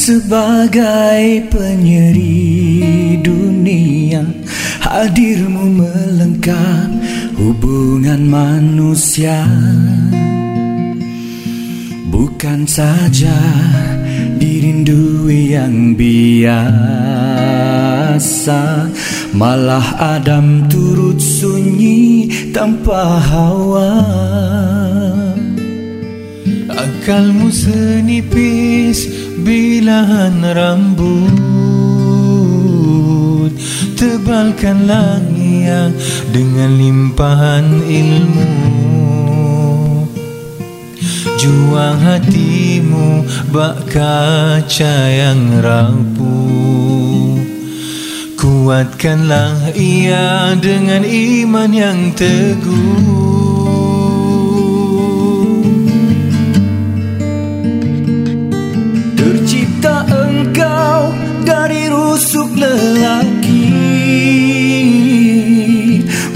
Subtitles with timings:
[0.00, 4.24] sebagai penyeri dunia.
[4.80, 6.88] Hadirmu melengkap
[7.36, 9.44] hubungan manusia.
[12.08, 13.36] Bukan saja
[14.40, 17.12] dirindui yang biasa
[19.32, 23.96] Malah Adam turut sunyi tanpa hawa
[27.02, 29.10] Akalmu senipis
[29.42, 31.34] bilahan rambut.
[33.98, 35.90] Tebalkanlah ia
[36.30, 38.54] dengan limpahan ilmu.
[41.42, 47.34] Juang hatimu bak kaca yang rapuh.
[48.38, 53.41] Kuatkanlah ia dengan iman yang teguh
[59.82, 61.10] Tercipta engkau
[61.42, 63.66] dari rusuk lelaki.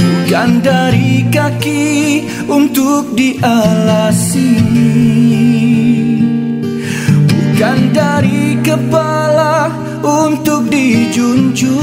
[0.03, 4.51] Bukan dari kaki untuk dialasi.
[7.31, 9.71] Bukan dari kepala
[10.03, 11.79] untuk dijunjung.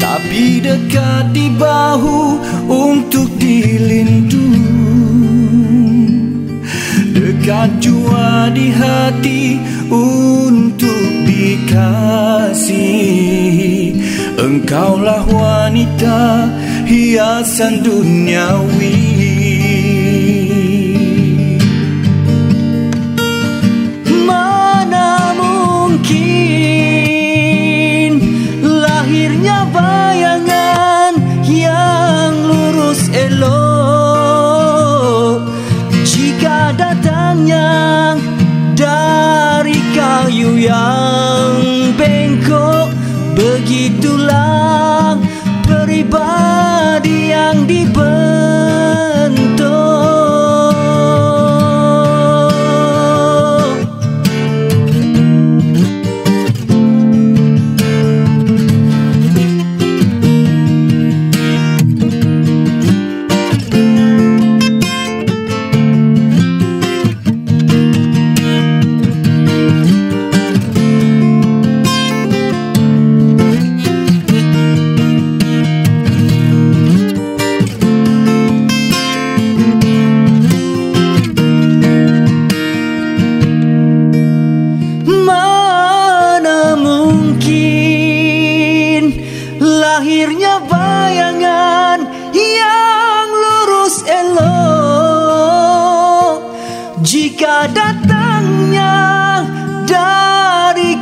[0.00, 4.56] Tapi dekat di bahu untuk dilindung.
[7.12, 8.05] Dekat jua
[8.52, 9.58] di hati
[9.90, 12.76] untuk dikasih.
[14.36, 16.50] Engkaulah wanita
[16.84, 19.15] hiasan duniawi
[36.74, 37.68] datangnya
[38.74, 42.90] dari kayu yang bengkok.
[43.36, 45.20] Begitulah
[45.62, 48.15] peribadi yang dibentuk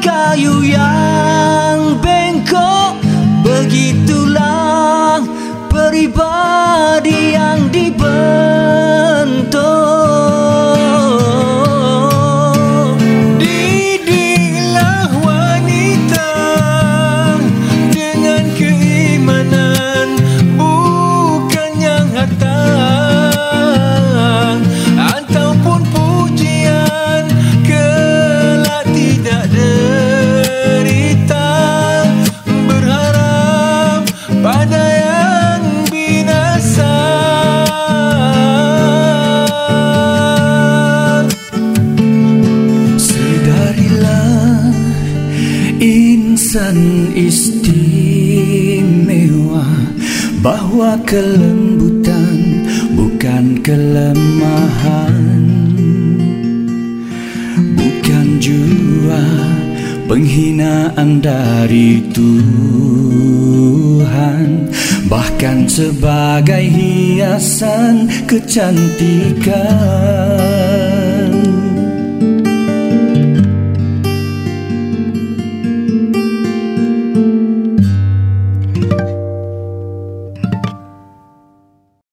[0.05, 3.01] kayu yang bengkok.
[3.41, 5.25] Begitulah
[5.73, 8.54] peribadi yang dibentuk
[45.95, 47.95] insan istimewa
[50.43, 55.41] Bahawa kelembutan bukan kelemahan.
[57.73, 59.25] Bukan jua
[60.05, 63.65] penghinaan dari Tuhan
[65.09, 69.45] Bahkan sebagai hiasan kecantikan